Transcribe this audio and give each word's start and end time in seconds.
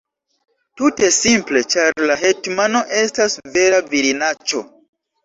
Tute 0.79 1.09
simple, 1.17 1.61
ĉar 1.73 1.91
la 2.11 2.15
hetmano 2.21 2.81
estas 3.03 3.37
vera 3.59 3.83
virinaĉo! 3.93 4.65